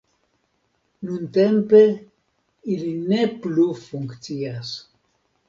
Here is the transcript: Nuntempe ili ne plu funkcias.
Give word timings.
Nuntempe 1.09 1.81
ili 2.77 2.95
ne 3.13 3.21
plu 3.45 3.67
funkcias. 3.85 4.75